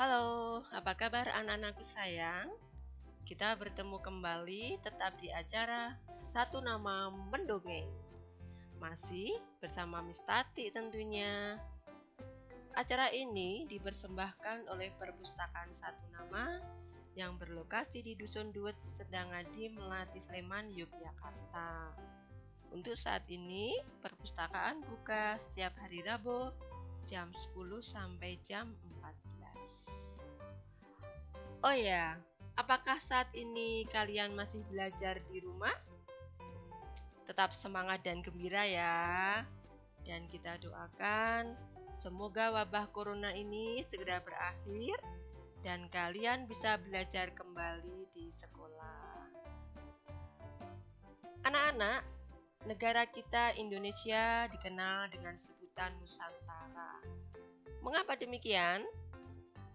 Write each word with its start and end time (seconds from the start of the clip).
Halo, 0.00 0.64
apa 0.72 0.96
kabar 0.96 1.28
anak-anakku 1.28 1.84
sayang? 1.84 2.48
Kita 3.28 3.52
bertemu 3.60 4.00
kembali 4.00 4.80
tetap 4.80 5.20
di 5.20 5.28
acara 5.28 5.92
Satu 6.08 6.64
Nama 6.64 7.12
Mendongeng. 7.12 7.84
Masih 8.80 9.28
bersama 9.60 10.00
Miss 10.00 10.24
Tati 10.24 10.72
tentunya. 10.72 11.60
Acara 12.80 13.12
ini 13.12 13.68
dipersembahkan 13.68 14.72
oleh 14.72 14.88
Perpustakaan 14.96 15.68
Satu 15.68 16.08
Nama 16.16 16.64
yang 17.12 17.36
berlokasi 17.36 18.00
di 18.00 18.16
Dusun 18.16 18.56
Duet 18.56 18.80
Sedangadi, 18.80 19.68
Melati, 19.68 20.16
Sleman, 20.16 20.72
Yogyakarta. 20.72 21.92
Untuk 22.72 22.96
saat 22.96 23.28
ini, 23.28 23.76
perpustakaan 24.00 24.80
buka 24.80 25.36
setiap 25.36 25.76
hari 25.76 26.00
Rabu 26.00 26.69
jam 27.10 27.34
10 27.34 27.82
sampai 27.82 28.38
jam 28.46 28.70
14. 29.02 31.66
Oh 31.66 31.74
ya, 31.74 32.14
apakah 32.54 33.02
saat 33.02 33.26
ini 33.34 33.82
kalian 33.90 34.38
masih 34.38 34.62
belajar 34.70 35.18
di 35.26 35.42
rumah? 35.42 35.74
Tetap 37.26 37.50
semangat 37.50 38.06
dan 38.06 38.22
gembira 38.22 38.62
ya. 38.62 39.42
Dan 40.06 40.30
kita 40.30 40.62
doakan 40.62 41.58
semoga 41.90 42.54
wabah 42.54 42.86
corona 42.94 43.34
ini 43.34 43.82
segera 43.82 44.22
berakhir 44.22 44.94
dan 45.66 45.90
kalian 45.90 46.46
bisa 46.46 46.78
belajar 46.78 47.34
kembali 47.34 48.06
di 48.14 48.30
sekolah. 48.30 49.18
Anak-anak, 51.42 52.06
negara 52.70 53.02
kita 53.10 53.58
Indonesia 53.58 54.46
dikenal 54.46 55.10
dengan 55.10 55.34
sebutan 55.80 55.96
Nusantara. 55.96 56.92
Mengapa 57.80 58.12
demikian? 58.12 58.84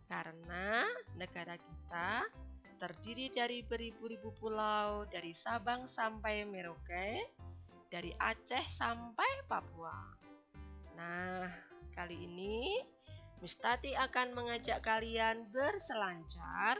Karena 0.05 0.85
negara 1.17 1.57
kita 1.57 2.29
terdiri 2.77 3.33
dari 3.33 3.65
beribu-ribu 3.65 4.29
pulau 4.37 5.09
dari 5.09 5.33
Sabang 5.33 5.89
sampai 5.89 6.45
Merauke, 6.45 7.25
dari 7.89 8.13
Aceh 8.21 8.69
sampai 8.69 9.49
Papua. 9.49 9.97
Nah, 10.93 11.49
kali 11.97 12.29
ini 12.29 12.85
Mustati 13.41 13.97
akan 13.97 14.37
mengajak 14.37 14.85
kalian 14.85 15.49
berselancar 15.49 16.77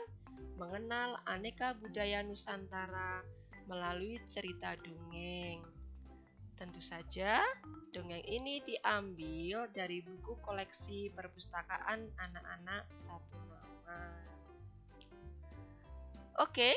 mengenal 0.62 1.18
aneka 1.26 1.73
budaya 1.81 2.22
Nusantara 2.22 3.26
melalui 3.66 4.22
cerita 4.30 4.78
dongeng. 4.78 5.75
Tentu 6.56 6.80
saja, 6.80 7.44
dongeng 7.92 8.23
ini 8.23 8.64
diambil 8.64 9.67
dari 9.75 10.00
buku 10.00 10.39
koleksi 10.39 11.12
perpustakaan 11.12 12.08
anak-anak 12.16 12.88
satu 12.95 13.36
nama. 13.52 14.00
Oke, 16.39 16.72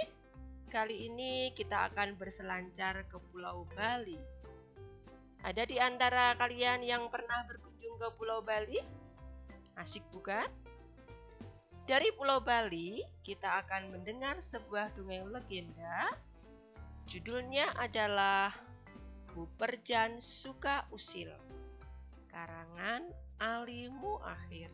kali 0.67 1.07
ini 1.07 1.55
kita 1.55 1.95
akan 1.95 2.19
berselancar 2.19 3.07
ke 3.07 3.23
Pulau 3.31 3.71
Bali. 3.79 4.19
Ada 5.47 5.63
di 5.63 5.79
antara 5.79 6.35
kalian 6.35 6.83
yang 6.83 7.07
pernah 7.07 7.47
berkunjung 7.47 8.03
ke 8.03 8.09
Pulau 8.19 8.43
Bali? 8.43 8.83
Asik 9.79 10.03
bukan? 10.11 10.51
Dari 11.87 12.11
Pulau 12.19 12.43
Bali, 12.43 13.01
kita 13.23 13.63
akan 13.63 13.95
mendengar 13.95 14.43
sebuah 14.43 14.91
dongeng 14.99 15.31
legenda. 15.31 16.11
Judulnya 17.09 17.73
adalah 17.79 18.53
Buperjan 19.39 20.19
Suka 20.19 20.91
Usil 20.91 21.31
Karangan 22.27 23.07
Ali 23.39 23.87
Muakhir 23.87 24.67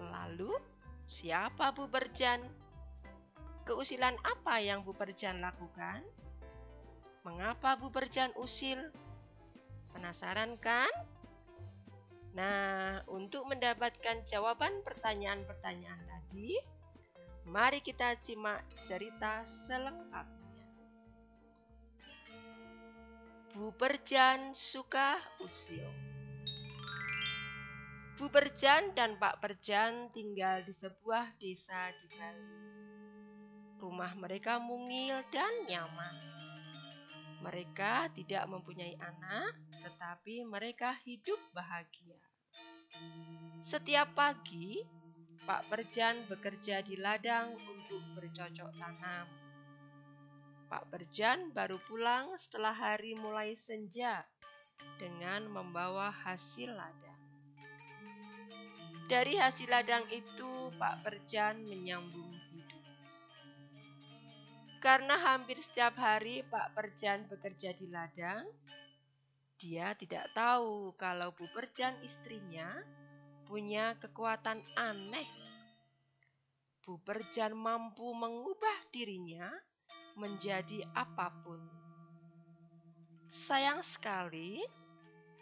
Lalu, 0.00 0.56
siapa 1.04 1.76
Buperjan? 1.76 2.40
Keusilan 3.68 4.16
apa 4.24 4.56
yang 4.64 4.88
Buperjan 4.88 5.44
lakukan? 5.44 6.00
Mengapa 7.28 7.76
Buperjan 7.76 8.32
usil? 8.40 8.88
Penasaran 9.92 10.56
kan? 10.56 10.88
Nah, 12.32 13.04
untuk 13.12 13.52
mendapatkan 13.52 14.24
jawaban 14.24 14.80
pertanyaan-pertanyaan 14.80 16.02
tadi, 16.08 16.56
mari 17.44 17.84
kita 17.84 18.16
simak 18.16 18.64
cerita 18.80 19.44
selengkapnya. 19.44 20.41
Perjan 23.52 24.56
suka 24.56 25.20
usil. 25.44 25.84
Bu 28.16 28.32
Perjan 28.32 28.96
dan 28.96 29.20
Pak 29.20 29.44
Perjan 29.44 30.08
tinggal 30.08 30.64
di 30.64 30.72
sebuah 30.72 31.36
desa 31.36 31.92
di 32.00 32.08
Bali. 32.16 32.64
Rumah 33.76 34.16
mereka 34.16 34.56
mungil 34.56 35.20
dan 35.28 35.68
nyaman. 35.68 36.16
Mereka 37.44 38.16
tidak 38.16 38.48
mempunyai 38.48 38.96
anak, 38.96 39.52
tetapi 39.84 40.48
mereka 40.48 40.96
hidup 41.04 41.40
bahagia. 41.52 42.16
Setiap 43.60 44.16
pagi, 44.16 44.80
Pak 45.44 45.68
Perjan 45.68 46.24
bekerja 46.24 46.80
di 46.80 46.96
ladang 46.96 47.52
untuk 47.68 48.00
bercocok 48.16 48.70
tanam. 48.80 49.41
Pak 50.72 50.88
Berjan 50.88 51.52
baru 51.52 51.76
pulang 51.84 52.32
setelah 52.40 52.72
hari 52.72 53.12
mulai 53.12 53.52
senja 53.52 54.24
dengan 54.96 55.44
membawa 55.52 56.08
hasil 56.08 56.72
ladang. 56.72 57.20
Dari 59.04 59.36
hasil 59.36 59.68
ladang 59.68 60.08
itu, 60.08 60.72
Pak 60.80 61.04
Berjan 61.04 61.60
menyambung 61.68 62.32
hidup. 62.48 62.84
Karena 64.80 65.20
hampir 65.20 65.60
setiap 65.60 65.92
hari 66.00 66.40
Pak 66.48 66.72
Berjan 66.72 67.28
bekerja 67.28 67.76
di 67.76 67.92
ladang, 67.92 68.48
dia 69.60 69.92
tidak 69.92 70.32
tahu 70.32 70.96
kalau 70.96 71.36
Bu 71.36 71.52
Berjan 71.52 72.00
istrinya 72.00 72.80
punya 73.44 73.92
kekuatan 74.00 74.64
aneh. 74.80 75.28
Bu 76.80 76.96
Berjan 77.04 77.52
mampu 77.52 78.08
mengubah 78.16 78.88
dirinya 78.88 79.52
menjadi 80.16 80.84
apa 80.92 81.32
pun. 81.44 81.60
Sayang 83.32 83.80
sekali, 83.80 84.60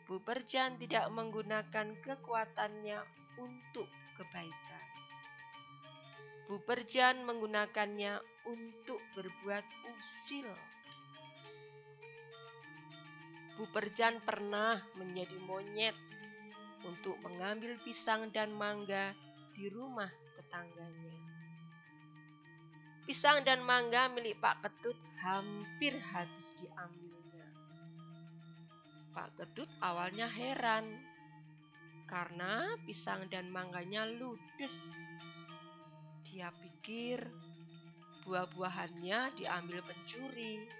Bu 0.06 0.22
Berjan 0.22 0.78
tidak 0.78 1.06
menggunakan 1.10 1.94
kekuatannya 2.02 2.98
untuk 3.38 3.86
kebaikan. 4.18 4.84
Bu 6.50 6.58
Berjan 6.66 7.22
menggunakannya 7.22 8.18
untuk 8.50 8.98
berbuat 9.14 9.62
usil. 9.94 10.50
Bu 13.54 13.70
Berjan 13.70 14.18
pernah 14.22 14.82
menjadi 14.98 15.38
monyet 15.46 15.94
untuk 16.82 17.14
mengambil 17.22 17.78
pisang 17.86 18.34
dan 18.34 18.50
mangga 18.56 19.14
di 19.54 19.70
rumah 19.70 20.10
tetangganya. 20.34 21.14
Pisang 23.10 23.42
dan 23.42 23.58
mangga 23.66 24.06
milik 24.06 24.38
Pak 24.38 24.62
Ketut 24.62 24.94
hampir 25.18 25.98
habis 25.98 26.54
diambilnya. 26.54 27.42
Pak 29.10 29.34
Ketut 29.34 29.66
awalnya 29.82 30.30
heran 30.30 30.86
karena 32.06 32.70
pisang 32.86 33.26
dan 33.26 33.50
mangganya 33.50 34.06
ludes. 34.06 34.94
Dia 36.22 36.54
pikir 36.54 37.26
buah-buahannya 38.30 39.34
diambil 39.34 39.82
pencuri. 39.82 40.70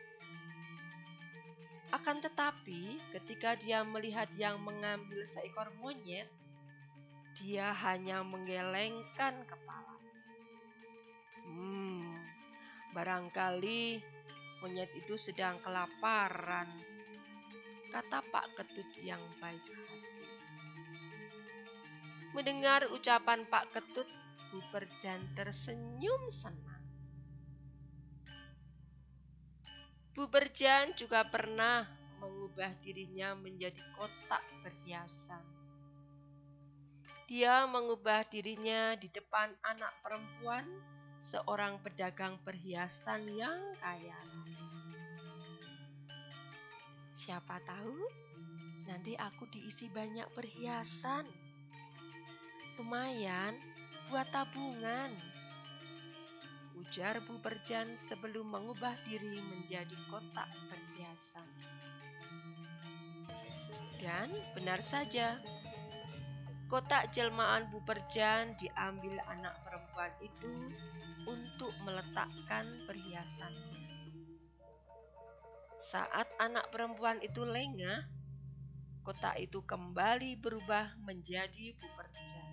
Akan 1.91 2.23
tetapi, 2.23 3.11
ketika 3.11 3.59
dia 3.59 3.83
melihat 3.83 4.31
yang 4.39 4.63
mengambil 4.63 5.27
seekor 5.27 5.75
monyet, 5.83 6.31
dia 7.43 7.75
hanya 7.75 8.23
menggelengkan 8.23 9.35
kepala. 9.51 9.99
Barangkali 12.91 14.03
monyet 14.59 14.91
itu 14.99 15.15
sedang 15.15 15.63
kelaparan, 15.63 16.67
kata 17.95 18.19
Pak 18.35 18.47
Ketut 18.59 18.91
yang 18.99 19.23
baik 19.39 19.63
hati. 19.63 20.27
Mendengar 22.35 22.91
ucapan 22.91 23.47
Pak 23.47 23.71
Ketut, 23.71 24.11
Bu 24.51 24.59
Perjan 24.75 25.23
tersenyum 25.39 26.35
senang. 26.35 26.83
Bu 30.11 30.27
Berjan 30.27 30.91
juga 30.99 31.23
pernah 31.31 31.87
mengubah 32.19 32.75
dirinya 32.83 33.39
menjadi 33.39 33.79
kotak 33.95 34.43
perhiasan. 34.67 35.47
Dia 37.31 37.63
mengubah 37.71 38.27
dirinya 38.27 38.99
di 38.99 39.07
depan 39.07 39.55
anak 39.63 39.95
perempuan 40.03 40.67
seorang 41.21 41.77
pedagang 41.85 42.41
perhiasan 42.43 43.29
yang 43.29 43.61
kaya 43.79 44.19
Siapa 47.21 47.61
tahu 47.69 48.01
nanti 48.89 49.13
aku 49.13 49.45
diisi 49.53 49.93
banyak 49.93 50.25
perhiasan. 50.33 51.29
Lumayan 52.81 53.53
buat 54.09 54.25
tabungan. 54.33 55.13
Ujar 56.81 57.21
Bu 57.29 57.37
Berjan 57.45 57.93
sebelum 58.01 58.49
mengubah 58.49 58.97
diri 59.05 59.37
menjadi 59.53 59.93
kotak 60.09 60.49
perhiasan. 60.73 61.45
Dan 64.01 64.33
benar 64.57 64.81
saja, 64.81 65.37
kotak 66.71 67.11
jelmaan 67.11 67.67
Bu 67.75 67.83
Berjan 67.83 68.55
diambil 68.55 69.19
anak 69.27 69.59
perempuan 69.67 70.15
itu 70.23 70.71
untuk 71.27 71.75
meletakkan 71.83 72.63
perhiasannya. 72.87 73.91
Saat 75.83 76.31
anak 76.39 76.71
perempuan 76.71 77.19
itu 77.27 77.43
lengah, 77.43 78.07
kotak 79.03 79.43
itu 79.43 79.67
kembali 79.67 80.39
berubah 80.39 80.95
menjadi 81.03 81.75
Buperjan. 81.75 82.49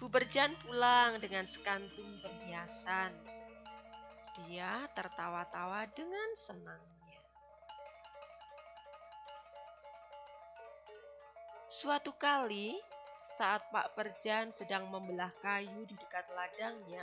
Buperjan 0.00 0.56
pulang 0.64 1.20
dengan 1.20 1.44
sekantung 1.44 2.24
perhiasan. 2.24 3.12
Dia 4.40 4.88
tertawa-tawa 4.96 5.84
dengan 5.92 6.32
senangnya. 6.40 6.93
Suatu 11.74 12.14
kali, 12.14 12.70
saat 13.34 13.66
Pak 13.74 13.98
Perjan 13.98 14.54
sedang 14.54 14.94
membelah 14.94 15.34
kayu 15.42 15.82
di 15.90 15.98
dekat 15.98 16.22
ladangnya 16.30 17.02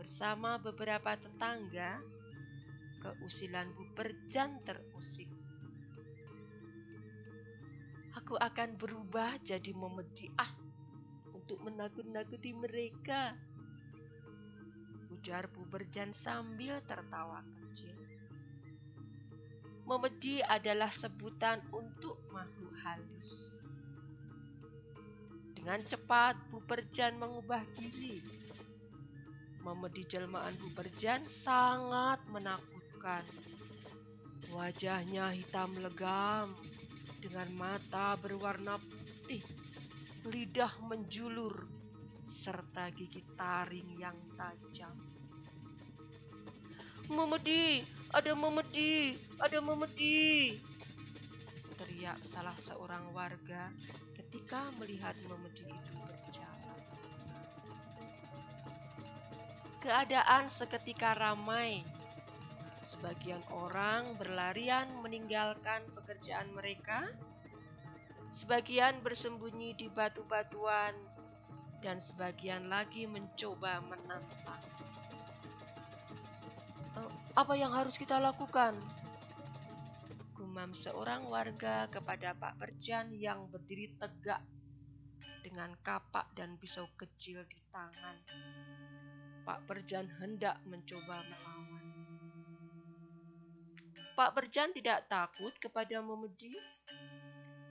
bersama 0.00 0.56
beberapa 0.56 1.12
tetangga, 1.20 2.00
keusilan 3.04 3.68
Bu 3.76 3.92
Perjan 3.92 4.56
terusik. 4.64 5.28
Aku 8.16 8.40
akan 8.40 8.80
berubah 8.80 9.36
jadi 9.44 9.76
memediah 9.76 10.48
untuk 11.36 11.60
menakut-nakuti 11.60 12.56
mereka. 12.56 13.36
Ujar 15.12 15.44
Bu 15.52 15.68
Berjan 15.68 16.16
sambil 16.16 16.80
tertawa 16.88 17.44
kecil. 17.44 18.00
Memedi 19.84 20.40
adalah 20.40 20.88
sebutan 20.88 21.60
untuk 21.68 22.16
makhluk 22.32 22.72
halus. 22.80 23.59
Dengan 25.60 25.84
cepat 25.84 26.40
Bu 26.48 26.64
Berjan 26.64 27.20
mengubah 27.20 27.60
diri. 27.76 28.24
Memedi 29.60 30.08
jelmaan 30.08 30.56
Bu 30.56 30.72
Berjan 30.72 31.20
sangat 31.28 32.16
menakutkan. 32.32 33.20
Wajahnya 34.56 35.36
hitam 35.36 35.76
legam 35.84 36.56
dengan 37.20 37.52
mata 37.52 38.16
berwarna 38.16 38.80
putih, 38.80 39.44
lidah 40.32 40.72
menjulur, 40.88 41.68
serta 42.24 42.88
gigi 42.96 43.20
taring 43.36 44.00
yang 44.00 44.16
tajam. 44.40 44.96
Memedi, 47.12 47.84
ada 48.16 48.32
memedi, 48.32 49.20
ada 49.36 49.60
memedi. 49.60 50.56
Teriak 51.76 52.24
salah 52.24 52.56
seorang 52.56 53.12
warga 53.12 53.68
ketika 54.30 54.70
melihat 54.78 55.18
memedi 55.26 55.66
itu 55.66 55.92
berjalan. 56.06 56.78
Keadaan 59.82 60.46
seketika 60.46 61.18
ramai 61.18 61.82
Sebagian 62.80 63.42
orang 63.52 64.16
berlarian 64.16 64.88
meninggalkan 65.04 65.84
pekerjaan 65.92 66.48
mereka, 66.56 67.10
sebagian 68.32 69.04
bersembunyi 69.04 69.76
di 69.76 69.92
batu-batuan, 69.92 70.96
dan 71.84 72.00
sebagian 72.00 72.72
lagi 72.72 73.04
mencoba 73.04 73.84
menantang. 73.84 74.64
Eh, 76.96 77.10
apa 77.36 77.52
yang 77.52 77.68
harus 77.68 78.00
kita 78.00 78.16
lakukan? 78.16 78.78
Gumam 80.60 80.76
seorang 80.76 81.24
warga 81.24 81.88
kepada 81.88 82.36
Pak 82.36 82.60
Perjan 82.60 83.16
yang 83.16 83.48
berdiri 83.48 83.96
tegak 83.96 84.44
dengan 85.40 85.72
kapak 85.80 86.36
dan 86.36 86.60
pisau 86.60 86.84
kecil 87.00 87.48
di 87.48 87.56
tangan. 87.72 88.20
Pak 89.40 89.64
Perjan 89.64 90.04
hendak 90.20 90.60
mencoba 90.68 91.24
melawan. 91.24 91.80
Pak 94.12 94.36
Berjan 94.36 94.76
tidak 94.76 95.08
takut 95.08 95.56
kepada 95.56 96.04
Memedi. 96.04 96.52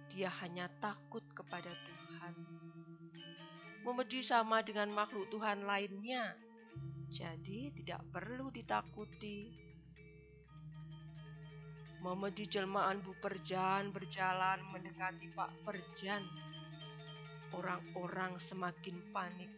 Dia 0.10 0.34
hanya 0.42 0.66
takut 0.82 1.22
kepada 1.38 1.70
Tuhan. 1.70 2.34
Memedi 3.86 4.26
sama 4.26 4.66
dengan 4.66 4.90
makhluk 4.90 5.30
Tuhan 5.30 5.62
lainnya. 5.62 6.34
Jadi 7.06 7.70
tidak 7.70 8.02
perlu 8.10 8.50
ditakuti. 8.50 9.69
Memedi 12.00 12.48
jelmaan 12.48 13.04
Bu 13.04 13.12
Perjan 13.20 13.92
berjalan 13.92 14.64
mendekati 14.72 15.28
Pak 15.36 15.52
Perjan. 15.68 16.24
Orang-orang 17.52 18.40
semakin 18.40 18.96
panik. 19.12 19.52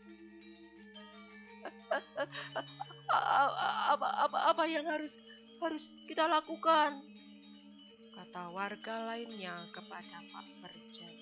apa, 3.94 4.08
apa, 4.26 4.38
apa 4.58 4.64
yang 4.66 4.90
harus 4.90 5.22
harus 5.62 5.86
kita 6.10 6.26
lakukan? 6.26 6.98
Kata 8.18 8.50
warga 8.50 9.14
lainnya 9.14 9.70
kepada 9.70 10.18
Pak 10.34 10.48
Perjan. 10.66 11.16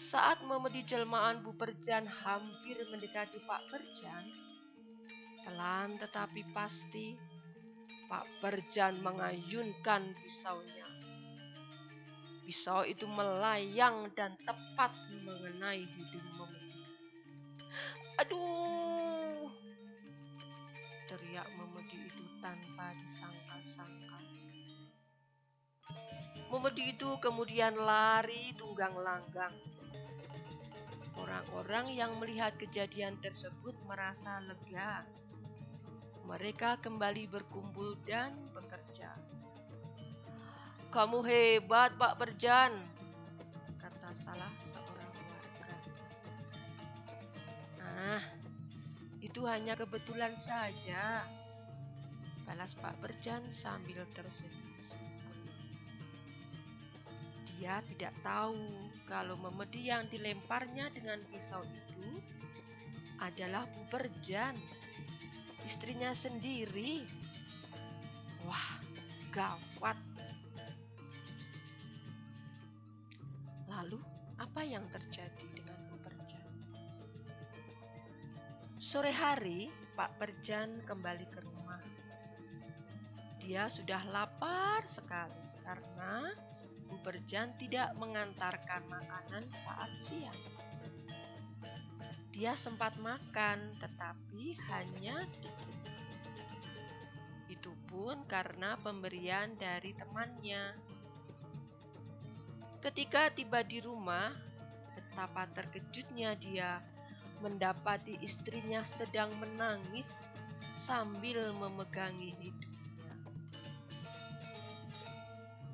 Saat 0.00 0.40
memedi 0.48 0.80
jelmaan 0.88 1.44
Bu 1.44 1.52
Perjan 1.52 2.08
hampir 2.08 2.80
mendekati 2.88 3.36
Pak 3.44 3.68
Perjan, 3.68 4.24
pelan 5.44 6.00
tetapi 6.00 6.42
pasti 6.56 7.31
Pak 8.12 8.28
Perjan 8.44 9.00
mengayunkan 9.00 10.12
pisaunya. 10.20 10.84
Pisau 12.44 12.84
itu 12.84 13.08
melayang 13.08 14.12
dan 14.12 14.36
tepat 14.44 14.92
mengenai 15.24 15.80
hidung 15.80 16.28
Memedi. 16.36 16.84
Aduh, 18.20 19.48
teriak 21.08 21.48
Memedi 21.56 22.04
itu 22.04 22.24
tanpa 22.44 22.92
disangka-sangka. 23.00 24.20
Memedi 26.52 26.92
itu 26.92 27.16
kemudian 27.16 27.72
lari 27.80 28.52
tunggang 28.60 28.92
langgang. 28.92 29.56
Orang-orang 31.16 31.96
yang 31.96 32.12
melihat 32.20 32.60
kejadian 32.60 33.16
tersebut 33.24 33.72
merasa 33.88 34.36
lega. 34.44 35.21
Mereka 36.26 36.78
kembali 36.78 37.26
berkumpul 37.28 37.98
dan 38.06 38.34
bekerja. 38.54 39.10
Kamu 40.92 41.24
hebat, 41.24 41.96
Pak 41.96 42.20
Berjan, 42.20 42.72
kata 43.80 44.10
salah 44.12 44.52
seorang 44.60 45.12
warga. 45.16 45.74
Nah, 47.80 48.22
itu 49.24 49.40
hanya 49.48 49.74
kebetulan 49.74 50.36
saja. 50.36 51.26
Balas 52.42 52.74
Pak 52.76 52.98
Berjan 53.00 53.46
sambil 53.48 54.02
tersenyum 54.12 54.72
Dia 57.62 57.78
tidak 57.94 58.10
tahu 58.26 58.90
kalau 59.06 59.38
memedi 59.38 59.86
yang 59.86 60.10
dilemparnya 60.10 60.90
dengan 60.90 61.22
pisau 61.30 61.62
itu 61.62 62.18
adalah 63.22 63.70
Bu 63.70 63.86
Berjan, 63.86 64.58
istrinya 65.64 66.14
sendiri. 66.14 67.06
Wah, 68.46 68.78
gawat. 69.30 69.98
Lalu, 73.70 73.98
apa 74.36 74.60
yang 74.66 74.84
terjadi 74.92 75.46
dengan 75.54 75.82
Sore 78.82 79.14
hari, 79.14 79.70
Pak 79.94 80.18
Perjan 80.18 80.82
kembali 80.82 81.24
ke 81.30 81.40
rumah. 81.40 81.78
Dia 83.38 83.70
sudah 83.70 84.02
lapar 84.10 84.82
sekali 84.84 85.38
karena 85.62 86.34
Bu 86.90 86.98
Perjan 87.00 87.56
tidak 87.56 87.94
mengantarkan 87.96 88.82
makanan 88.90 89.46
saat 89.48 89.96
siang. 89.96 90.51
Dia 92.42 92.58
sempat 92.58 92.98
makan, 92.98 93.78
tetapi 93.78 94.58
hanya 94.66 95.22
sedikit. 95.30 95.78
Itu 97.46 97.70
pun 97.86 98.26
karena 98.26 98.74
pemberian 98.82 99.54
dari 99.54 99.94
temannya. 99.94 100.74
Ketika 102.82 103.30
tiba 103.30 103.62
di 103.62 103.78
rumah, 103.78 104.34
betapa 104.90 105.46
terkejutnya 105.54 106.34
dia 106.34 106.82
mendapati 107.46 108.18
istrinya 108.18 108.82
sedang 108.82 109.30
menangis 109.38 110.26
sambil 110.74 111.54
memegangi 111.54 112.34
hidungnya. 112.42 113.14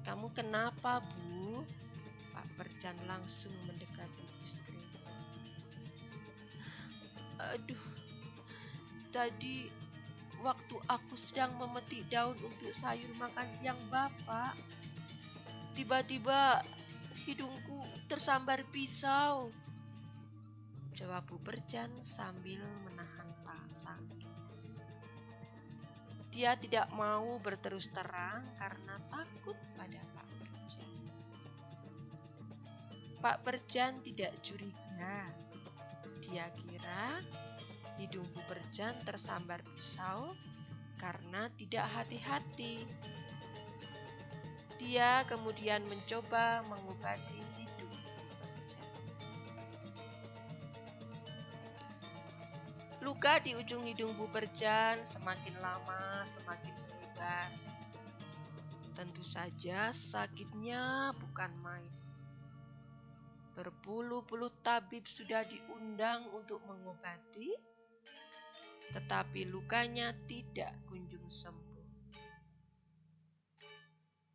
Kamu 0.04 0.37
kenapa, 0.37 1.00
Bu? 1.00 1.64
Pak 2.37 2.60
Perjan 2.60 3.00
langsung 3.08 3.56
mendekati 3.64 4.27
Aduh, 7.38 7.87
tadi 9.14 9.71
waktu 10.42 10.76
aku 10.90 11.14
sedang 11.14 11.54
memetik 11.59 12.07
daun 12.11 12.35
untuk 12.42 12.75
sayur 12.75 13.11
makan 13.14 13.47
siang 13.47 13.78
Bapak, 13.90 14.59
tiba-tiba 15.78 16.62
hidungku 17.26 17.83
tersambar 18.11 18.62
pisau. 18.75 19.54
Jawab 20.99 21.30
Bu 21.30 21.38
Perjan 21.38 21.95
sambil 22.02 22.59
menahan 22.83 23.30
tak 23.47 23.71
sakit. 23.71 24.26
Dia 26.35 26.59
tidak 26.59 26.90
mau 26.90 27.38
berterus 27.38 27.87
terang 27.95 28.42
karena 28.59 28.99
takut 29.07 29.54
pada 29.78 30.00
Pak 30.14 30.28
Perjan. 30.42 30.95
Pak 33.23 33.37
Perjan 33.47 34.02
tidak 34.02 34.35
curiga. 34.42 35.48
Dia 36.18 36.50
kira 36.54 37.22
hidung 37.98 38.26
Bu 38.34 38.40
Perjan 38.46 38.94
tersambar 39.02 39.62
pisau 39.75 40.34
karena 40.98 41.50
tidak 41.54 41.87
hati-hati. 41.94 42.87
Dia 44.78 45.26
kemudian 45.26 45.82
mencoba 45.90 46.62
mengobati 46.66 47.42
hidung 47.58 47.90
Bu 47.90 48.10
Perjan. 48.54 48.90
Luka 53.02 53.42
di 53.42 53.58
ujung 53.58 53.82
hidung 53.87 54.14
Bu 54.14 54.30
Perjan 54.30 55.02
semakin 55.02 55.54
lama 55.58 56.22
semakin 56.26 56.75
melebar. 56.87 57.50
Tentu 58.94 59.22
saja 59.22 59.94
sakitnya 59.94 61.14
bukan 61.18 61.50
main. 61.62 61.98
Berpuluh-puluh 63.59 64.62
tabib 64.62 65.03
sudah 65.03 65.43
diundang 65.43 66.31
untuk 66.31 66.62
mengobati, 66.62 67.50
tetapi 68.95 69.50
lukanya 69.50 70.15
tidak 70.31 70.79
kunjung 70.87 71.27
sembuh. 71.27 71.87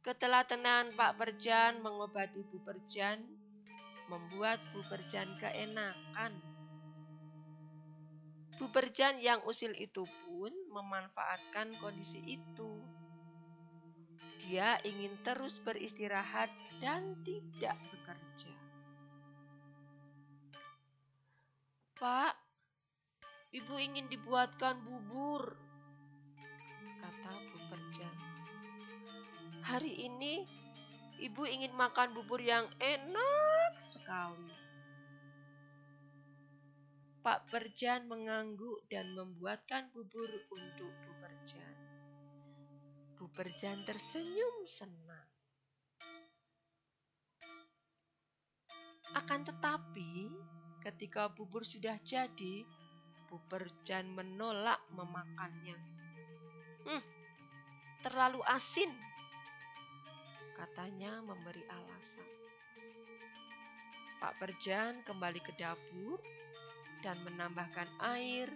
Ketelatenan 0.04 0.92
Pak 1.00 1.16
Perjan 1.16 1.80
mengobati 1.80 2.44
Bu 2.44 2.60
Perjan 2.68 3.24
membuat 4.12 4.60
Bu 4.76 4.84
Perjan 4.92 5.32
keenakan. 5.40 6.36
Bu 8.60 8.68
Perjan 8.76 9.24
yang 9.24 9.40
usil 9.48 9.72
itu 9.80 10.04
pun 10.28 10.52
memanfaatkan 10.76 11.72
kondisi 11.80 12.20
itu. 12.28 12.84
Dia 14.44 14.76
ingin 14.84 15.16
terus 15.24 15.64
beristirahat 15.64 16.52
dan 16.84 17.16
tidak 17.24 17.80
bekerja. 17.88 18.63
Pak, 22.04 22.36
ibu 23.56 23.80
ingin 23.80 24.12
dibuatkan 24.12 24.76
bubur, 24.84 25.56
kata 27.00 27.32
Bu 27.32 27.58
Perjan. 27.72 28.16
Hari 29.64 30.12
ini 30.12 30.44
ibu 31.24 31.48
ingin 31.48 31.72
makan 31.80 32.12
bubur 32.12 32.44
yang 32.44 32.68
enak 32.84 33.80
sekali. 33.80 34.52
Pak 37.24 37.48
Perjan 37.48 38.12
mengangguk 38.12 38.84
dan 38.92 39.16
membuatkan 39.16 39.88
bubur 39.96 40.28
untuk 40.52 40.92
Bu 41.08 41.12
Perjan. 41.24 41.76
Bu 43.16 43.32
Perjan 43.32 43.80
tersenyum 43.88 44.68
senang. 44.68 45.32
Akan 49.16 49.48
tetapi, 49.48 50.43
ketika 50.84 51.32
bubur 51.32 51.64
sudah 51.64 51.96
jadi, 52.04 52.68
Bu 53.32 53.40
Perjan 53.48 54.12
menolak 54.12 54.84
memakannya. 54.92 55.80
Hmm, 56.84 57.04
terlalu 58.04 58.44
asin, 58.52 58.92
katanya 60.60 61.24
memberi 61.24 61.64
alasan. 61.72 62.28
Pak 64.20 64.36
Perjan 64.44 65.00
kembali 65.08 65.40
ke 65.40 65.56
dapur 65.56 66.20
dan 67.00 67.20
menambahkan 67.24 67.88
air 68.16 68.52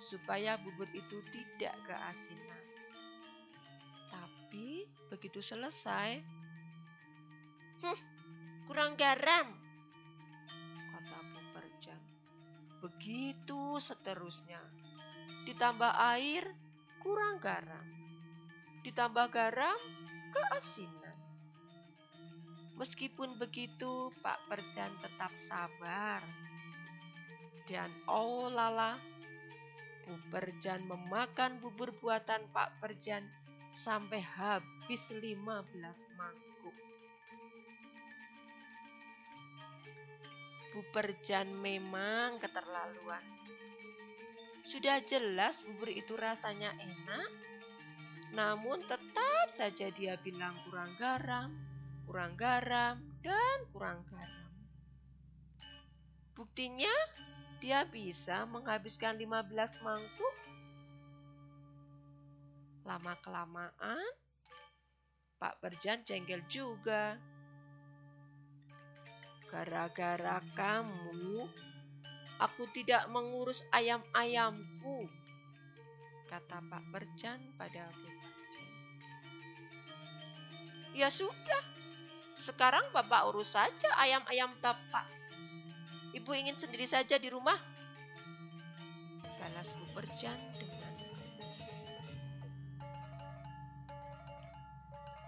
supaya 0.00 0.56
bubur 0.60 0.88
itu 0.96 1.20
tidak 1.32 1.76
keasinan. 1.88 2.64
Tapi 4.12 4.88
begitu 5.12 5.44
selesai, 5.44 6.20
hmm, 7.84 7.98
kurang 8.68 8.96
garam, 8.96 9.65
Begitu 12.84 13.80
seterusnya. 13.80 14.60
Ditambah 15.48 15.92
air, 16.16 16.44
kurang 17.00 17.40
garam. 17.40 17.86
Ditambah 18.84 19.26
garam, 19.32 19.80
keasinan. 20.34 21.16
Meskipun 22.76 23.40
begitu, 23.40 24.12
Pak 24.20 24.36
Perjan 24.52 24.92
tetap 25.00 25.32
sabar. 25.34 26.20
Dan 27.66 27.90
oh 28.06 28.52
lala, 28.52 29.00
Bu 30.06 30.14
Perjan 30.30 30.86
memakan 30.86 31.58
bubur 31.58 31.90
buatan 31.98 32.38
Pak 32.54 32.78
Perjan 32.78 33.26
sampai 33.74 34.22
habis 34.22 35.10
15 35.10 35.50
mangkuk. 36.14 36.45
Bu 40.76 40.84
Perjan 40.92 41.48
memang 41.64 42.36
keterlaluan. 42.36 43.24
Sudah 44.68 45.00
jelas 45.00 45.64
bubur 45.64 45.88
itu 45.88 46.12
rasanya 46.20 46.68
enak, 46.68 47.32
namun 48.36 48.84
tetap 48.84 49.48
saja 49.48 49.88
dia 49.88 50.20
bilang 50.20 50.52
kurang 50.68 50.92
garam, 51.00 51.48
kurang 52.04 52.36
garam, 52.36 53.00
dan 53.24 53.58
kurang 53.72 54.04
garam. 54.12 54.52
Buktinya 56.36 56.92
dia 57.56 57.88
bisa 57.88 58.44
menghabiskan 58.44 59.16
15 59.16 59.80
mangkuk. 59.80 60.36
Lama-kelamaan, 62.84 64.12
Pak 65.40 65.56
Perjan 65.64 66.04
jengkel 66.04 66.44
juga. 66.52 67.16
Gara-gara 69.46 70.42
kamu, 70.58 71.46
aku 72.42 72.62
tidak 72.74 73.06
mengurus 73.08 73.62
ayam-ayamku, 73.70 75.06
kata 76.26 76.58
Pak 76.66 76.84
Perjan 76.90 77.40
pada 77.54 77.86
Bu 77.94 78.10
Perjan. 78.10 78.66
Ya 80.98 81.08
sudah, 81.14 81.62
sekarang 82.36 82.90
Bapak 82.90 83.30
urus 83.30 83.54
saja 83.54 83.94
ayam-ayam 83.96 84.50
Bapak. 84.58 85.06
Ibu 86.16 86.30
ingin 86.34 86.58
sendiri 86.58 86.88
saja 86.88 87.20
di 87.20 87.30
rumah. 87.30 87.60
Balas 89.38 89.70
Bu 89.70 89.84
Perjan 89.94 90.36
dengan 90.58 90.76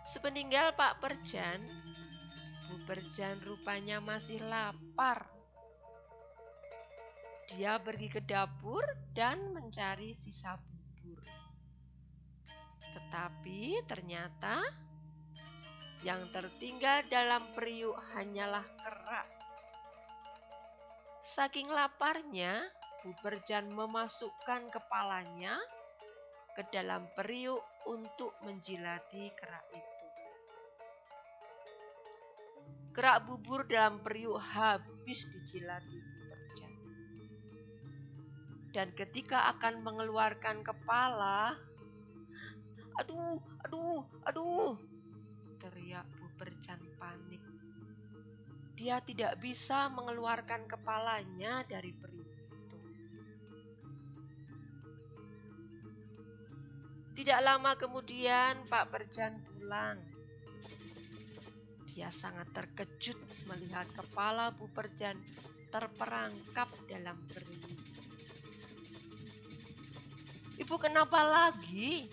Sepeninggal 0.08 0.72
Pak 0.72 1.04
Perjan, 1.04 1.60
Bu 2.88 2.97
Perjan 2.97 3.37
rupanya 3.45 4.00
masih 4.00 4.40
lapar. 4.49 5.28
Dia 7.52 7.76
pergi 7.76 8.09
ke 8.09 8.25
dapur 8.25 8.80
dan 9.12 9.52
mencari 9.52 10.16
sisa 10.16 10.57
bubur. 10.57 11.21
Tetapi 12.97 13.85
ternyata 13.85 14.64
yang 16.00 16.33
tertinggal 16.33 17.04
dalam 17.12 17.52
periuk 17.52 17.92
hanyalah 18.16 18.64
kerak. 18.80 19.28
Saking 21.21 21.68
laparnya, 21.68 22.57
Bu 23.04 23.12
Perjan 23.21 23.68
memasukkan 23.68 24.73
kepalanya 24.73 25.61
ke 26.57 26.64
dalam 26.73 27.04
periuk 27.12 27.61
untuk 27.85 28.33
menjilati 28.49 29.28
kerak 29.37 29.76
itu. 29.76 29.97
Kerak 32.98 33.30
bubur 33.30 33.62
dalam 33.62 34.02
periuk 34.02 34.42
habis 34.42 35.30
dijilati 35.30 36.02
Bu 36.02 36.34
Perjan. 36.34 36.74
Dan 38.74 38.90
ketika 38.90 39.46
akan 39.54 39.86
mengeluarkan 39.86 40.66
kepala, 40.66 41.54
aduh, 42.98 43.38
aduh, 43.62 44.02
aduh, 44.26 44.74
teriak 45.62 46.10
Bu 46.18 46.26
Perjan 46.42 46.82
panik. 46.98 47.38
Dia 48.74 48.98
tidak 48.98 49.38
bisa 49.38 49.86
mengeluarkan 49.94 50.66
kepalanya 50.66 51.62
dari 51.70 51.94
periuk 51.94 52.34
itu. 52.50 52.78
Tidak 57.14 57.38
lama 57.46 57.78
kemudian 57.78 58.66
Pak 58.66 58.90
Perjan 58.90 59.38
pulang. 59.46 60.17
Dia 61.98 62.14
sangat 62.14 62.46
terkejut 62.54 63.18
melihat 63.50 63.90
kepala 63.90 64.54
Bu 64.54 64.70
Perjan 64.70 65.18
terperangkap 65.74 66.70
dalam 66.86 67.18
periuk. 67.26 67.74
Ibu 70.62 70.78
kenapa 70.78 71.26
lagi? 71.26 72.06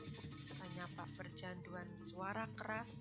Tanya 0.57 0.89
Pak 0.89 1.05
Perjan 1.13 1.53
dengan 1.61 1.85
suara 2.01 2.49
keras 2.57 2.97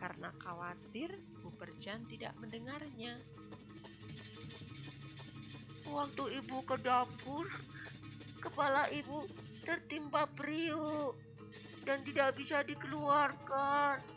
karena 0.00 0.32
khawatir 0.40 1.12
Bu 1.44 1.52
Perjan 1.52 2.08
tidak 2.08 2.32
mendengarnya. 2.40 3.20
Waktu 5.84 6.40
ibu 6.40 6.64
ke 6.64 6.80
dapur, 6.80 7.44
kepala 8.40 8.88
ibu 8.88 9.28
tertimpa 9.68 10.24
periuk 10.32 11.12
dan 11.84 12.00
tidak 12.08 12.40
bisa 12.40 12.64
dikeluarkan. 12.64 14.15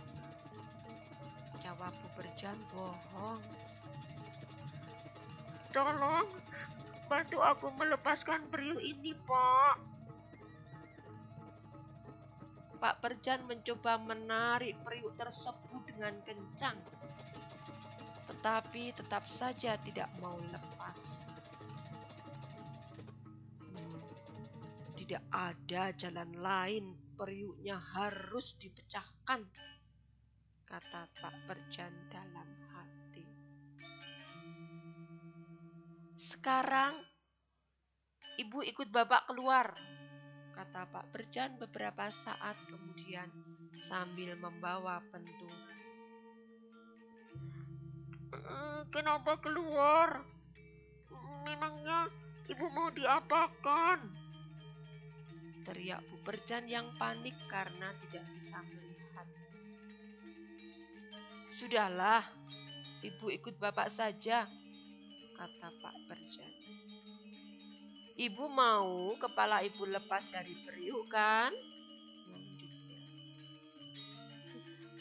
Jawab 1.70 1.94
Bu 2.02 2.10
Berjan 2.18 2.58
bohong. 2.74 3.46
Tolong 5.70 6.26
bantu 7.06 7.46
aku 7.46 7.70
melepaskan 7.78 8.50
periuk 8.50 8.82
ini, 8.82 9.14
Pak. 9.14 9.78
Pak 12.82 13.06
Perjan 13.06 13.46
mencoba 13.46 14.02
menarik 14.02 14.82
periuk 14.82 15.14
tersebut 15.14 15.86
dengan 15.86 16.18
kencang, 16.26 16.82
tetapi 18.34 18.90
tetap 18.98 19.30
saja 19.30 19.78
tidak 19.86 20.10
mau 20.18 20.42
lepas. 20.50 21.30
Hmm, 23.70 24.02
tidak 24.98 25.22
ada 25.30 25.94
jalan 25.94 26.34
lain, 26.34 26.98
periuknya 27.14 27.78
harus 27.78 28.58
dipecahkan, 28.58 29.46
kata 30.70 31.10
Pak 31.18 31.36
Perjan 31.50 31.90
dalam 32.14 32.46
hati. 32.70 33.26
Sekarang, 36.14 36.94
ibu 38.38 38.62
ikut 38.62 38.94
bapak 38.94 39.26
keluar, 39.34 39.74
kata 40.54 40.86
Pak 40.94 41.10
Berjan 41.10 41.58
beberapa 41.58 42.14
saat 42.14 42.54
kemudian 42.70 43.34
sambil 43.82 44.38
membawa 44.38 45.02
pentungan. 45.10 45.78
Eh, 48.30 48.82
kenapa 48.94 49.42
keluar? 49.42 50.22
Memangnya 51.50 52.14
ibu 52.46 52.70
mau 52.70 52.94
diapakan? 52.94 54.06
Teriak 55.66 56.06
Bu 56.14 56.22
Berjan 56.22 56.70
yang 56.70 56.94
panik 57.02 57.34
karena 57.50 57.90
tidak 58.06 58.26
bisa 58.38 58.62
melihat. 58.70 58.89
Sudahlah, 61.60 62.24
ibu 63.04 63.28
ikut 63.28 63.60
bapak 63.60 63.92
saja, 63.92 64.48
kata 65.36 65.68
Pak 65.84 65.96
Berjan. 66.08 66.54
Ibu 68.16 68.48
mau 68.48 69.12
kepala 69.20 69.60
ibu 69.68 69.84
lepas 69.84 70.24
dari 70.32 70.56
periuk 70.64 71.12
kan? 71.12 71.52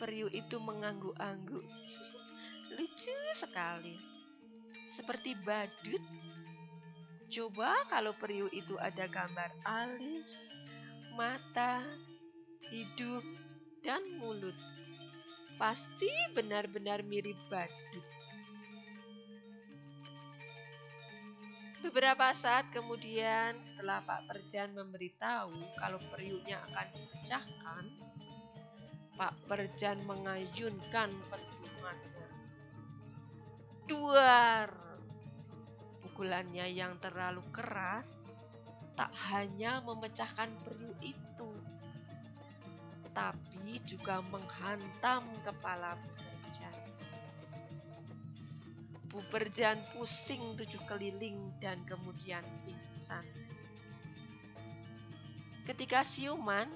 Periuk 0.03 0.35
itu 0.35 0.59
mengangguk-angguk. 0.59 1.63
Lucu 2.75 3.15
sekali. 3.39 3.95
Seperti 4.91 5.39
badut. 5.39 6.03
Coba 7.31 7.87
kalau 7.87 8.19
periuk 8.19 8.51
itu 8.51 8.75
ada 8.83 9.07
gambar 9.07 9.55
alis, 9.63 10.35
mata, 11.15 11.87
hidung, 12.67 13.23
dan 13.87 14.03
mulut. 14.19 14.59
Pasti 15.59 16.11
benar-benar 16.39 17.03
mirip 17.03 17.35
badut. 17.51 18.07
Beberapa 21.83 22.31
saat 22.31 22.71
kemudian 22.71 23.59
setelah 23.63 23.99
Pak 24.07 24.31
Perjan 24.31 24.71
memberitahu 24.75 25.59
kalau 25.79 25.99
periuknya 26.15 26.63
akan 26.71 26.87
dipecahkan, 26.95 27.85
Pak 29.19 29.35
Perjan 29.51 29.99
mengayunkan 30.07 31.11
pentungannya. 31.27 32.29
Duar! 33.91 34.71
Pukulannya 36.07 36.71
yang 36.71 37.03
terlalu 37.03 37.43
keras 37.51 38.23
tak 38.95 39.11
hanya 39.31 39.83
memecahkan 39.83 40.55
periuk 40.63 40.99
itu, 41.03 41.51
tapi 43.19 43.83
juga 43.83 44.23
menghantam 44.31 45.27
kepala 45.43 45.99
Bu 49.09 49.25
Berjan 49.35 49.75
pusing 49.91 50.55
tujuh 50.55 50.79
keliling 50.87 51.51
dan 51.59 51.83
kemudian 51.91 52.45
pingsan. 52.63 53.27
Ketika 55.67 56.07
siuman, 56.07 56.71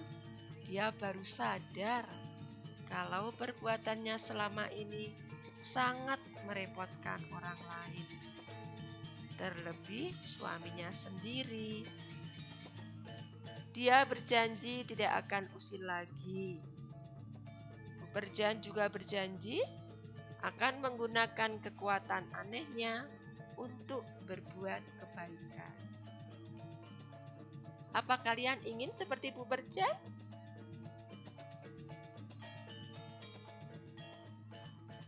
dia 0.66 0.90
baru 0.96 1.22
sadar 1.22 2.02
kalau 2.90 3.30
perbuatannya 3.38 4.18
selama 4.18 4.66
ini 4.74 5.14
sangat 5.62 6.18
merepotkan 6.42 7.22
orang 7.30 7.60
lain. 7.62 8.08
Terlebih 9.38 10.16
suaminya 10.26 10.90
sendiri. 10.90 11.86
Dia 13.72 14.04
berjanji 14.04 14.84
tidak 14.84 15.24
akan 15.24 15.48
usil 15.56 15.88
lagi. 15.88 16.60
Berjan 18.12 18.60
juga 18.60 18.92
berjanji 18.92 19.64
akan 20.44 20.84
menggunakan 20.84 21.56
kekuatan 21.64 22.28
anehnya 22.36 23.08
untuk 23.56 24.04
berbuat 24.28 24.84
kebaikan. 25.00 25.76
Apa 27.96 28.20
kalian 28.20 28.60
ingin 28.68 28.92
seperti 28.92 29.32
Bu 29.32 29.48
Berjan? 29.48 29.96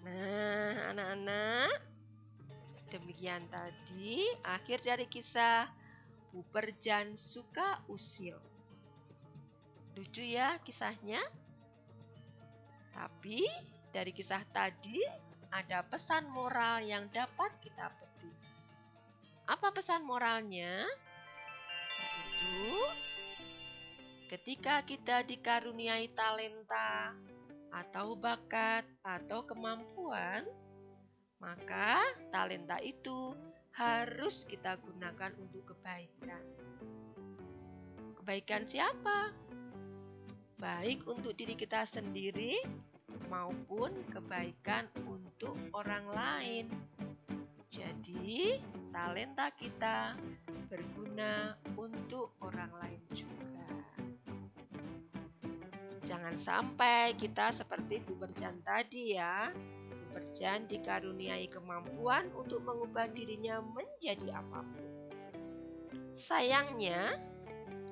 Nah, 0.04 0.96
anak-anak, 0.96 1.76
demikian 2.88 3.44
tadi 3.52 4.24
akhir 4.40 4.80
dari 4.80 5.04
kisah 5.08 5.68
Bu 6.32 6.40
Berjan 6.52 7.16
suka 7.20 7.84
usil. 7.92 8.53
Lucu 9.94 10.26
ya 10.26 10.58
kisahnya? 10.66 11.22
Tapi 12.90 13.46
dari 13.94 14.10
kisah 14.10 14.42
tadi 14.50 14.98
ada 15.54 15.86
pesan 15.86 16.26
moral 16.34 16.82
yang 16.82 17.06
dapat 17.14 17.54
kita 17.62 17.94
petik. 17.94 18.34
Apa 19.46 19.70
pesan 19.70 20.02
moralnya? 20.02 20.82
Yaitu 22.02 22.74
ketika 24.34 24.82
kita 24.82 25.22
dikaruniai 25.22 26.10
talenta 26.10 27.14
atau 27.70 28.18
bakat 28.18 28.82
atau 29.06 29.46
kemampuan, 29.46 30.42
maka 31.38 32.02
talenta 32.34 32.82
itu 32.82 33.38
harus 33.74 34.42
kita 34.42 34.74
gunakan 34.82 35.34
untuk 35.38 35.70
kebaikan. 35.70 36.42
Kebaikan 38.18 38.66
siapa? 38.66 39.34
Baik 40.54 41.02
untuk 41.10 41.34
diri 41.34 41.58
kita 41.58 41.82
sendiri 41.82 42.62
maupun 43.26 43.90
kebaikan 44.06 44.86
untuk 45.02 45.58
orang 45.74 46.06
lain. 46.14 46.66
Jadi, 47.66 48.62
talenta 48.94 49.50
kita 49.50 50.14
berguna 50.70 51.58
untuk 51.74 52.38
orang 52.38 52.70
lain 52.78 53.02
juga. 53.10 53.66
Jangan 56.06 56.38
sampai 56.38 57.18
kita 57.18 57.50
seperti 57.50 57.98
Bu 58.06 58.14
Berjan 58.14 58.62
tadi 58.62 59.18
ya. 59.18 59.50
Bu 59.50 60.22
Berjan 60.22 60.70
dikaruniai 60.70 61.50
kemampuan 61.50 62.30
untuk 62.38 62.62
mengubah 62.62 63.10
dirinya 63.10 63.58
menjadi 63.58 64.38
apa 64.38 64.62
pun. 64.62 64.86
Sayangnya, 66.14 67.18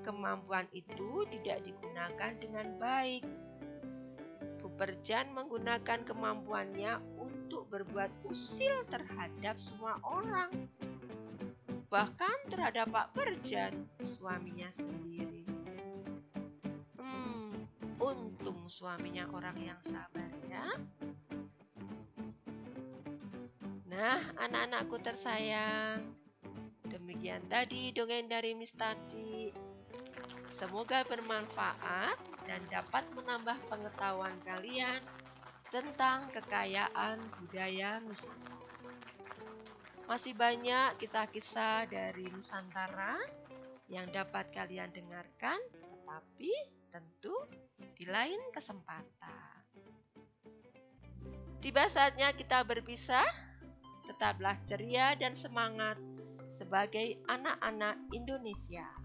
kemampuan 0.02 0.66
itu 0.74 1.24
tidak 1.30 1.62
digunakan 1.64 2.32
dengan 2.38 2.66
baik 2.76 3.22
Berjan 4.82 5.30
menggunakan 5.36 6.02
kemampuannya 6.02 6.98
untuk 7.14 7.70
berbuat 7.70 8.10
usil 8.26 8.82
terhadap 8.90 9.60
semua 9.60 10.00
orang. 10.02 10.50
Bahkan 11.86 12.50
terhadap 12.50 12.90
Pak 12.90 13.14
Berjan, 13.14 13.86
suaminya 14.02 14.72
sendiri. 14.74 15.46
Hmm, 16.98 17.68
untung 18.00 18.66
suaminya 18.66 19.30
orang 19.30 19.54
yang 19.62 19.78
sabar 19.86 20.34
ya. 20.50 20.66
Nah, 23.86 24.18
anak-anakku 24.42 24.98
tersayang, 24.98 26.10
demikian 26.90 27.46
tadi 27.46 27.94
dongeng 27.94 28.26
dari 28.26 28.56
Miss 28.58 28.74
Tati. 28.74 29.31
Semoga 30.46 31.06
bermanfaat 31.06 32.18
dan 32.44 32.60
dapat 32.68 33.06
menambah 33.14 33.58
pengetahuan 33.70 34.34
kalian 34.42 35.00
tentang 35.72 36.28
kekayaan 36.34 37.22
budaya 37.40 38.02
Nusantara. 38.04 38.60
Masih 40.10 40.36
banyak 40.36 41.00
kisah-kisah 41.00 41.88
dari 41.88 42.28
Nusantara 42.28 43.16
yang 43.88 44.04
dapat 44.12 44.52
kalian 44.52 44.92
dengarkan, 44.92 45.56
tetapi 45.72 46.52
tentu 46.92 47.32
di 47.96 48.04
lain 48.04 48.40
kesempatan. 48.52 49.64
Tiba 51.62 51.86
saatnya 51.86 52.34
kita 52.34 52.66
berpisah, 52.66 53.24
tetaplah 54.04 54.58
ceria 54.66 55.14
dan 55.14 55.32
semangat 55.32 55.96
sebagai 56.50 57.22
anak-anak 57.30 57.96
Indonesia. 58.12 59.01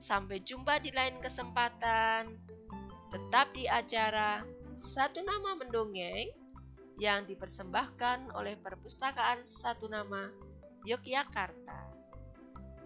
Sampai 0.00 0.40
jumpa 0.40 0.80
di 0.80 0.88
lain 0.96 1.20
kesempatan, 1.20 2.40
tetap 3.12 3.52
di 3.52 3.68
acara 3.68 4.40
Satu 4.80 5.20
Nama 5.20 5.60
Mendongeng 5.60 6.32
yang 6.96 7.28
dipersembahkan 7.28 8.32
oleh 8.32 8.56
Perpustakaan 8.56 9.44
Satu 9.44 9.92
Nama 9.92 10.32
Yogyakarta. 10.88 11.80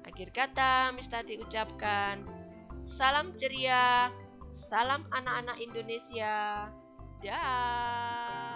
Akhir 0.05 0.35
kata, 0.35 0.91
Mr. 0.91 1.23
ucapkan, 1.39 2.27
salam 2.83 3.39
ceria, 3.39 4.11
salam 4.51 5.07
anak-anak 5.15 5.63
Indonesia, 5.63 6.67
dah. 7.23 8.54